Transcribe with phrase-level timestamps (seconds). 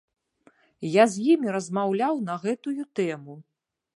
[1.01, 3.37] Я з імі размаўляў на гэтую тэму.